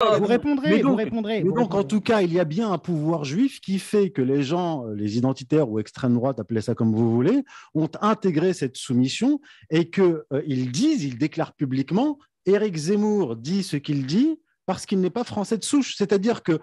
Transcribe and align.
vous 0.00 0.26
répondrez, 0.26 0.70
mais 0.70 0.80
donc, 0.80 0.90
vous 0.92 0.96
répondrez. 0.96 1.42
mais 1.42 1.48
vous 1.48 1.54
donc, 1.54 1.74
en 1.74 1.82
tout 1.82 2.00
cas, 2.00 2.22
il 2.22 2.32
y 2.32 2.38
a 2.38 2.44
bien 2.44 2.70
un 2.70 2.78
pouvoir 2.78 3.24
juif 3.24 3.60
qui 3.60 3.78
fait 3.78 4.10
que 4.10 4.22
les 4.22 4.42
gens, 4.42 4.86
euh, 4.86 4.94
les 4.94 5.18
identitaires 5.18 5.68
ou 5.68 5.80
extrême 5.80 6.14
droite, 6.14 6.38
appelez 6.38 6.60
ça 6.60 6.74
comme 6.74 6.94
vous 6.94 7.10
voulez, 7.12 7.44
ont 7.74 7.90
intégré 8.00 8.52
cette 8.52 8.76
soumission 8.76 9.40
et 9.70 9.90
qu'ils 9.90 10.70
disent, 10.70 11.04
ils 11.04 11.18
déclarent 11.18 11.54
publiquement, 11.54 12.18
Éric 12.46 12.76
Zemmour 12.76 13.36
dit 13.36 13.62
ce 13.62 13.76
qu'il 13.76 14.06
dit 14.06 14.40
parce 14.66 14.86
qu'il 14.86 15.00
n'est 15.00 15.10
pas 15.10 15.24
français 15.24 15.58
de 15.58 15.64
souche. 15.64 15.96
C'est-à-dire 15.96 16.42
que 16.42 16.60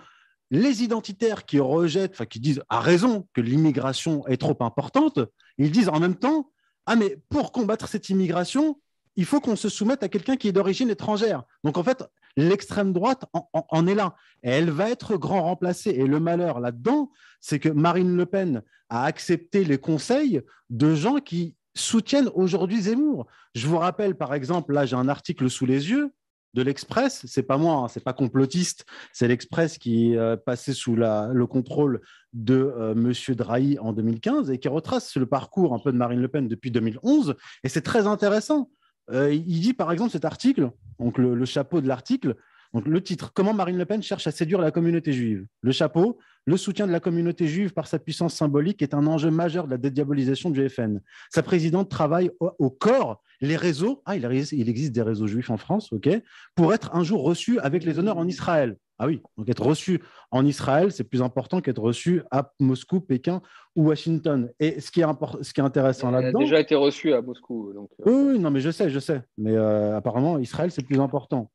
les 0.52 0.84
identitaires 0.84 1.46
qui 1.46 1.60
rejettent, 1.60 2.14
enfin 2.14 2.26
qui 2.26 2.40
disent 2.40 2.62
à 2.70 2.80
raison 2.80 3.28
que 3.34 3.42
l'immigration 3.42 4.26
est 4.28 4.38
trop 4.38 4.58
importante, 4.62 5.20
ils 5.58 5.72
disent 5.72 5.90
en 5.90 6.00
même 6.00 6.16
temps, 6.16 6.52
ah 6.86 6.96
mais 6.96 7.20
pour 7.30 7.52
combattre 7.52 7.88
cette 7.88 8.10
immigration, 8.10 8.80
il 9.16 9.26
faut 9.26 9.40
qu'on 9.40 9.56
se 9.56 9.70
soumette 9.70 10.04
à 10.04 10.10
quelqu'un 10.10 10.36
qui 10.36 10.48
est 10.48 10.52
d'origine 10.52 10.90
étrangère. 10.90 11.44
Donc 11.64 11.78
en 11.78 11.84
fait, 11.84 12.04
l'extrême 12.38 12.94
droite 12.94 13.26
en, 13.54 13.88
est 13.88 13.96
là. 13.96 14.16
Et 14.44 14.50
elle 14.50 14.70
va 14.70 14.90
être 14.90 15.18
grand 15.18 15.44
remplacée. 15.44 15.92
Et 15.92 16.06
le 16.06 16.20
malheur 16.20 16.60
là-dedans, 16.60 17.12
c'est 17.40 17.60
que 17.60 17.70
Marine 17.70 18.16
Le 18.16 18.26
Pen 18.26 18.62
a 18.90 19.06
accepté 19.06 19.64
les 19.64 19.78
conseils 19.78 20.42
de 20.70 20.96
gens 20.96 21.20
qui 21.20 21.56
soutiennent 21.76 22.30
aujourd'hui 22.34 22.82
Zemmour. 22.82 23.28
Je 23.54 23.68
vous 23.68 23.78
rappelle, 23.78 24.16
par 24.16 24.34
exemple, 24.34 24.74
là, 24.74 24.86
j'ai 24.86 24.96
un 24.96 25.08
article 25.08 25.50
sous 25.50 25.66
les 25.66 25.90
yeux 25.90 26.12
de 26.54 26.62
l'Express. 26.62 27.26
C'est 27.28 27.44
pas 27.44 27.58
moi, 27.58 27.76
hein, 27.76 27.88
c'est 27.88 28.04
pas 28.04 28.14
complotiste. 28.14 28.86
C'est 29.12 29.28
l'Express 29.28 29.78
qui 29.78 30.16
euh, 30.16 30.38
passait 30.38 30.74
sous 30.74 30.96
le 30.96 31.46
contrôle 31.46 32.02
de 32.34 32.74
euh, 32.78 32.96
Monsieur 32.96 33.36
Drahi 33.36 33.78
en 33.80 33.94
2015 33.94 34.52
et 34.52 34.58
qui 34.58 34.70
retrace 34.70 35.16
le 35.18 35.26
parcours 35.26 35.74
un 35.74 35.80
peu 35.80 35.92
de 35.92 35.98
Marine 35.98 36.22
Le 36.22 36.28
Pen 36.30 36.48
depuis 36.48 36.72
2011. 36.72 37.36
Et 37.64 37.70
c'est 37.70 37.82
très 37.82 38.08
intéressant. 38.08 38.70
Euh, 39.12 39.34
il 39.34 39.62
dit 39.62 39.74
par 39.74 39.92
exemple 39.92 40.12
cet 40.12 40.26
article, 40.26 40.72
donc 41.00 41.18
le, 41.18 41.46
chapeau 41.46 41.82
de 41.82 41.88
l'article, 41.88 42.36
le 42.74 43.02
titre 43.02 43.32
Comment 43.34 43.54
Marine 43.54 43.78
Le 43.78 43.86
Pen 43.86 44.02
cherche 44.02 44.28
à 44.28 44.32
séduire 44.32 44.60
la 44.60 44.72
communauté 44.72 45.14
juive. 45.14 45.46
Le 45.62 45.72
chapeau, 45.72 46.18
le 46.46 46.58
soutien 46.58 46.88
de 46.88 46.92
la 46.92 47.00
communauté 47.00 47.48
juive 47.48 47.72
par 47.72 47.88
sa 47.88 48.00
puissance 48.00 48.34
symbolique 48.34 48.82
est 48.82 48.94
un 48.94 49.08
enjeu 49.08 49.32
majeur 49.32 49.66
de 49.66 49.72
la 49.72 49.78
dédiabolisation 49.78 50.50
du 50.50 50.68
FN. 50.68 51.02
Sa 51.30 51.44
présidente 51.44 51.90
travaille 51.90 52.32
au, 52.40 52.70
corps 52.70 53.24
les 53.42 53.56
réseaux. 53.56 54.02
Ah, 54.06 54.16
il, 54.16 54.26
il 54.52 54.70
existe 54.70 54.92
des 54.92 55.02
réseaux 55.02 55.28
juifs 55.28 55.50
en 55.50 55.58
France, 55.58 55.94
ok, 55.94 56.10
pour 56.56 56.74
être 56.74 56.94
un 56.96 57.04
jour 57.04 57.24
reçu 57.24 57.60
avec 57.60 57.84
les 57.84 57.98
honneurs 58.00 58.18
en 58.18 58.28
Israël. 58.28 58.78
Ah 58.98 59.08
oui, 59.08 59.22
donc 59.38 59.50
être 59.50 59.64
reçu 59.66 60.02
en 60.32 60.46
Israël, 60.46 60.92
c'est 60.92 61.04
plus 61.04 61.22
important 61.22 61.60
qu'être 61.60 61.82
reçu 61.82 62.22
à 62.32 62.54
Moscou, 62.60 63.02
Pékin 63.02 63.42
ou 63.76 63.88
Washington. 63.88 64.50
Et 64.60 64.80
ce 64.80 64.90
qui 64.90 65.02
est, 65.02 65.06
ce 65.42 65.54
qui 65.54 65.60
est 65.60 65.64
intéressant 65.64 66.10
Elle 66.10 66.16
a 66.16 66.22
là-dedans. 66.22 66.40
déjà 66.40 66.60
été 66.60 66.76
reçue 66.76 67.14
à 67.14 67.22
Moscou. 67.22 67.74
Donc, 67.74 67.90
euh, 68.00 68.04
Oui, 68.06 68.32
oui, 68.34 68.40
non, 68.40 68.52
mais 68.52 68.62
je 68.62 68.72
sais, 68.72 68.90
je 68.90 69.00
sais. 69.00 69.22
Mais 69.38 69.52
euh, 69.56 69.98
apparemment, 69.98 70.40
Israël, 70.40 70.72
c'est 70.72 70.84
plus 70.86 71.00
important. 71.00 71.52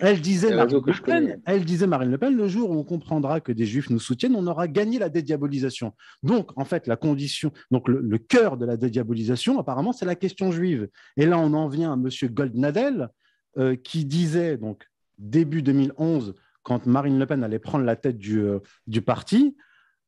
Elle 0.00 0.20
disait, 0.20 0.52
Marine 0.52 0.82
le. 0.84 1.02
Pen, 1.04 1.40
elle 1.46 1.64
disait 1.64 1.86
Marine 1.86 2.10
Le 2.10 2.18
Pen, 2.18 2.34
le 2.36 2.48
jour 2.48 2.70
où 2.70 2.74
on 2.74 2.82
comprendra 2.82 3.38
que 3.40 3.52
des 3.52 3.64
juifs 3.64 3.90
nous 3.90 4.00
soutiennent, 4.00 4.34
on 4.34 4.48
aura 4.48 4.66
gagné 4.66 4.98
la 4.98 5.08
dédiabolisation. 5.08 5.92
Donc, 6.24 6.50
en 6.56 6.64
fait, 6.64 6.88
la 6.88 6.96
condition, 6.96 7.52
donc 7.70 7.86
le, 7.86 8.00
le 8.00 8.18
cœur 8.18 8.56
de 8.56 8.66
la 8.66 8.76
dédiabolisation, 8.76 9.60
apparemment, 9.60 9.92
c'est 9.92 10.06
la 10.06 10.16
question 10.16 10.50
juive. 10.50 10.88
Et 11.16 11.26
là, 11.26 11.38
on 11.38 11.52
en 11.54 11.68
vient 11.68 11.92
à 11.92 11.94
M. 11.94 12.08
Goldnadel, 12.32 13.08
euh, 13.56 13.76
qui 13.76 14.04
disait, 14.04 14.56
donc, 14.56 14.82
début 15.16 15.62
2011, 15.62 16.34
quand 16.64 16.86
Marine 16.86 17.18
Le 17.18 17.26
Pen 17.26 17.44
allait 17.44 17.60
prendre 17.60 17.84
la 17.84 17.94
tête 17.94 18.18
du, 18.18 18.40
euh, 18.40 18.58
du 18.88 19.02
parti, 19.02 19.56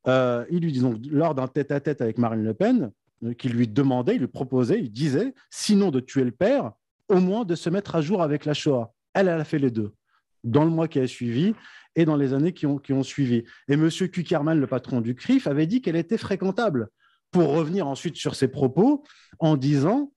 euh, 0.09 0.45
il 0.51 0.63
lui 0.63 0.73
dit 0.73 0.83
lors 1.11 1.35
d'un 1.35 1.47
tête-à-tête 1.47 2.01
avec 2.01 2.19
Marine 2.19 2.43
Le 2.43 2.55
Pen, 2.55 2.91
euh, 3.25 3.35
qui 3.35 3.49
lui 3.49 3.69
demandait, 3.69 4.17
il 4.17 4.21
lui 4.21 4.27
proposait, 4.27 4.81
il 4.81 4.91
disait, 4.91 5.35
sinon 5.51 5.91
de 5.91 6.01
tuer 6.01 6.25
le 6.25 6.33
père, 6.33 6.73
au 7.09 7.21
moins 7.21 7.45
de 7.45 7.55
se 7.55 7.71
mettre 7.71 7.95
à 7.95 8.01
jour 8.01 8.23
avec 8.23 8.45
la 8.45 8.55
Shoah. 8.55 8.93
Elle, 9.15 9.29
elle 9.29 9.41
a 9.41 9.45
fait 9.45 9.59
les 9.59 9.71
deux, 9.71 9.95
dans 10.43 10.65
le 10.65 10.71
mois 10.71 10.89
qui 10.89 10.99
a 10.99 11.07
suivi 11.07 11.55
et 11.95 12.05
dans 12.05 12.17
les 12.17 12.35
années 12.35 12.53
qui 12.53 12.67
ont, 12.67 12.79
qui 12.79 12.93
ont 12.93 13.03
suivi. 13.03 13.45
Et 13.69 13.75
M. 13.75 13.89
Kuckerman, 13.91 14.59
le 14.59 14.67
patron 14.67 15.01
du 15.01 15.15
CRIF, 15.15 15.47
avait 15.47 15.67
dit 15.67 15.81
qu'elle 15.81 15.97
était 15.97 16.19
fréquentable, 16.19 16.89
pour 17.31 17.51
revenir 17.51 17.87
ensuite 17.87 18.17
sur 18.17 18.35
ses 18.35 18.49
propos 18.49 19.05
en 19.39 19.57
disant, 19.57 20.13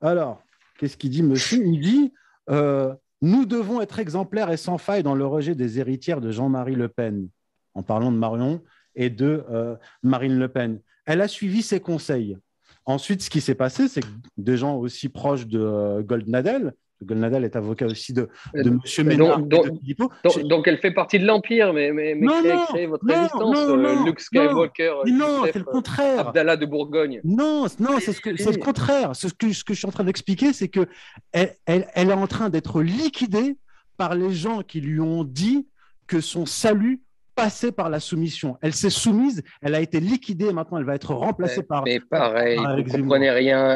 alors, 0.00 0.42
qu'est-ce 0.78 0.96
qu'il 0.96 1.10
dit, 1.10 1.22
monsieur? 1.22 1.64
Il 1.64 1.80
dit, 1.80 2.12
euh, 2.50 2.94
nous 3.22 3.46
devons 3.46 3.80
être 3.80 3.98
exemplaires 3.98 4.50
et 4.50 4.56
sans 4.56 4.78
faille 4.78 5.02
dans 5.02 5.14
le 5.14 5.26
rejet 5.26 5.54
des 5.54 5.78
héritières 5.78 6.20
de 6.20 6.30
Jean-Marie 6.30 6.74
Le 6.74 6.88
Pen, 6.88 7.28
en 7.74 7.82
parlant 7.82 8.12
de 8.12 8.16
Marion 8.16 8.62
et 8.94 9.10
de 9.10 9.44
euh, 9.50 9.76
Marine 10.02 10.38
Le 10.38 10.48
Pen. 10.48 10.80
Elle 11.06 11.20
a 11.20 11.28
suivi 11.28 11.62
ses 11.62 11.80
conseils. 11.80 12.36
Ensuite, 12.84 13.22
ce 13.22 13.30
qui 13.30 13.40
s'est 13.40 13.54
passé, 13.54 13.88
c'est 13.88 14.00
que 14.00 14.06
des 14.36 14.56
gens 14.56 14.76
aussi 14.76 15.08
proches 15.08 15.46
de 15.46 15.60
euh, 15.60 16.02
Goldnadel, 16.02 16.74
Goldnadel 17.02 17.44
est 17.44 17.56
avocat 17.56 17.86
aussi 17.86 18.12
de, 18.12 18.28
de 18.54 18.60
M. 18.70 18.78
donc- 18.78 18.98
Ménard 19.06 19.38
et 19.40 19.42
donc- 19.42 19.66
de 19.70 19.78
Philippot. 19.80 20.10
donc, 20.24 20.38
donc 20.44 20.68
elle 20.68 20.78
fait 20.78 20.92
partie 20.92 21.18
de 21.18 21.26
l'Empire, 21.26 21.72
mais, 21.74 21.92
mais, 21.92 22.14
mais 22.14 22.26
Non, 22.26 22.40
créez, 22.40 22.52
non, 22.54 22.64
créez 22.66 22.86
votre 22.86 23.04
non, 23.04 23.14
résistance, 23.14 23.54
non, 23.54 23.68
euh, 23.70 23.76
non, 23.94 24.04
Luke 24.06 24.20
Skywalker, 24.20 24.92
non, 25.06 25.42
c'est 25.44 25.54
le 25.56 25.60
euh, 25.60 25.64
contraire. 25.72 26.28
Abdallah 26.28 26.56
de 26.56 26.66
Bourgogne. 26.66 27.20
Non, 27.24 27.66
non, 27.78 27.98
c'est 28.00 28.12
ce 28.12 28.20
que- 28.20 28.36
c'est 28.36 28.52
le 28.52 28.58
contraire. 28.62 29.14
Ce 29.14 29.28
que, 29.28 29.52
ce 29.52 29.62
que 29.62 29.74
je 29.74 29.78
suis 29.78 29.86
en 29.88 29.92
train 29.92 30.04
d'expliquer, 30.04 30.52
c'est 30.52 30.68
que 30.68 30.86
elle, 31.32 31.54
elle- 31.66 31.86
elle 31.94 32.10
est 32.10 32.14
en 32.14 32.26
train 32.26 32.48
d'être 32.48 32.80
liquidée 32.82 33.56
par 33.98 34.14
les 34.14 34.32
gens 34.32 34.62
qui 34.62 34.80
lui 34.80 35.00
ont 35.00 35.24
dit 35.24 35.66
que 36.06 36.20
son 36.20 36.46
salut 36.46 37.02
passait 37.34 37.72
par 37.72 37.90
la 37.90 38.00
soumission. 38.00 38.56
Elle 38.62 38.72
s'est 38.72 38.88
soumise, 38.88 39.42
elle 39.60 39.74
a 39.74 39.80
été 39.82 40.00
liquidée, 40.00 40.46
et 40.46 40.52
maintenant 40.54 40.78
elle 40.78 40.86
va 40.86 40.94
être 40.94 41.12
remplacée 41.14 41.62
par. 41.62 41.84
Mais 41.84 42.00
pareil, 42.00 42.56
par 42.56 42.76
vous 42.76 42.82
ne 42.82 43.02
comprenez 43.02 43.30
rien. 43.30 43.74